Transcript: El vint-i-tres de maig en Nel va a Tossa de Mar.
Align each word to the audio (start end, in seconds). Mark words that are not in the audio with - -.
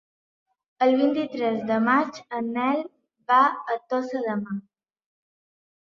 El 0.85 0.93
vint-i-tres 1.01 1.59
de 1.67 1.77
maig 1.89 2.17
en 2.39 2.49
Nel 2.57 2.83
va 3.33 3.43
a 3.75 3.79
Tossa 3.93 4.27
de 4.29 4.39
Mar. 4.45 4.61